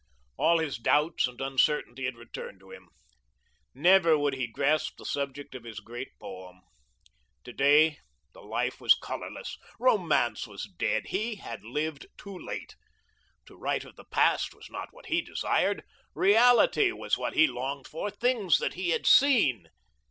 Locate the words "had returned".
2.05-2.59